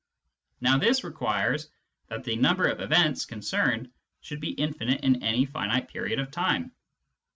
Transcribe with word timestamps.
Now 0.61 0.79
this 0.79 1.03
requires 1.03 1.69
that 2.07 2.23
the 2.23 2.35
number 2.35 2.65
of 2.67 2.79
events 2.81 3.23
concerned 3.25 3.91
should 4.21 4.39
be 4.41 4.49
infinite 4.53 5.01
in 5.03 5.21
any 5.21 5.45
finite 5.45 5.89
period 5.89 6.17
of 6.17 6.31
time. 6.31 6.71